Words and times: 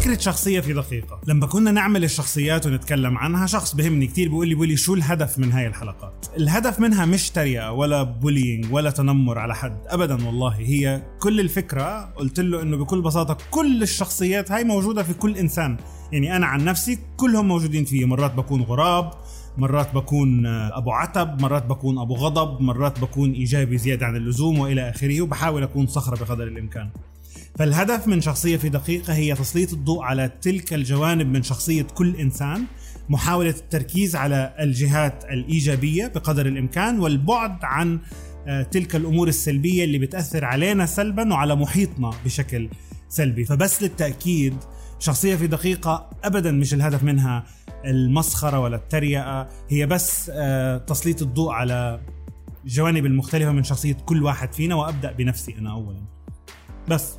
فكرة 0.00 0.18
شخصية 0.18 0.60
في 0.60 0.72
دقيقة. 0.72 1.20
لما 1.26 1.46
كنا 1.46 1.70
نعمل 1.70 2.04
الشخصيات 2.04 2.66
ونتكلم 2.66 3.18
عنها 3.18 3.46
شخص 3.46 3.74
بهمني 3.74 4.06
كتير 4.06 4.28
بيقول 4.28 4.48
لي 4.48 4.54
بيقول 4.54 4.68
لي 4.68 4.76
شو 4.76 4.94
الهدف 4.94 5.38
من 5.38 5.52
هاي 5.52 5.66
الحلقات؟ 5.66 6.26
الهدف 6.36 6.80
منها 6.80 7.06
مش 7.06 7.30
تريقة 7.30 7.72
ولا 7.72 8.02
bullying 8.02 8.72
ولا 8.72 8.90
تنمر 8.90 9.38
على 9.38 9.54
حد 9.54 9.76
أبدا 9.86 10.26
والله. 10.26 10.54
هي 10.54 11.02
كل 11.18 11.40
الفكرة 11.40 12.04
قلت 12.04 12.40
له 12.40 12.62
إنه 12.62 12.76
بكل 12.76 13.02
بساطة 13.02 13.36
كل 13.50 13.82
الشخصيات 13.82 14.52
هاي 14.52 14.64
موجودة 14.64 15.02
في 15.02 15.14
كل 15.14 15.36
إنسان. 15.36 15.76
يعني 16.12 16.36
أنا 16.36 16.46
عن 16.46 16.64
نفسي 16.64 16.98
كلهم 17.16 17.48
موجودين 17.48 17.84
فيه. 17.84 18.04
مرات 18.04 18.34
بكون 18.34 18.62
غراب 18.62 19.10
مرات 19.58 19.94
بكون 19.94 20.46
أبو 20.46 20.92
عتب 20.92 21.42
مرات 21.42 21.66
بكون 21.66 21.98
أبو 21.98 22.14
غضب 22.14 22.60
مرات 22.62 23.00
بكون 23.00 23.32
إيجابي 23.32 23.78
زيادة 23.78 24.06
عن 24.06 24.16
اللزوم 24.16 24.58
وإلى 24.58 24.90
آخره 24.90 25.22
وبحاول 25.22 25.62
أكون 25.62 25.86
صخرة 25.86 26.24
بقدر 26.24 26.44
الإمكان. 26.44 26.90
فالهدف 27.58 28.08
من 28.08 28.20
شخصية 28.20 28.56
في 28.56 28.68
دقيقة 28.68 29.14
هي 29.14 29.34
تسليط 29.34 29.72
الضوء 29.72 30.02
على 30.02 30.30
تلك 30.42 30.74
الجوانب 30.74 31.26
من 31.26 31.42
شخصية 31.42 31.82
كل 31.82 32.16
إنسان 32.16 32.64
محاولة 33.08 33.50
التركيز 33.50 34.16
على 34.16 34.54
الجهات 34.60 35.24
الإيجابية 35.24 36.06
بقدر 36.06 36.46
الإمكان 36.46 36.98
والبعد 37.00 37.58
عن 37.64 38.00
آه، 38.46 38.62
تلك 38.62 38.96
الأمور 38.96 39.28
السلبية 39.28 39.84
اللي 39.84 39.98
بتأثر 39.98 40.44
علينا 40.44 40.86
سلبا 40.86 41.32
وعلى 41.32 41.54
محيطنا 41.54 42.10
بشكل 42.24 42.68
سلبي. 43.08 43.44
فبس 43.44 43.82
للتأكيد 43.82 44.56
شخصية 44.98 45.36
في 45.36 45.46
دقيقة 45.46 46.10
ابدا 46.24 46.52
مش 46.52 46.74
الهدف 46.74 47.02
منها 47.02 47.44
المسخرة 47.84 48.58
ولا 48.60 48.76
التريقة 48.76 49.48
هي 49.68 49.86
بس 49.86 50.30
آه، 50.34 50.78
تسليط 50.78 51.22
الضوء 51.22 51.52
على 51.52 52.00
الجوانب 52.64 53.06
المختلفة 53.06 53.52
من 53.52 53.62
شخصية 53.64 53.94
كل 53.94 54.22
واحد 54.22 54.52
فينا 54.52 54.74
وأبدأ 54.74 55.12
بنفسي 55.12 55.54
أنا 55.58 55.72
اولا. 55.72 56.00
بس. 56.88 57.14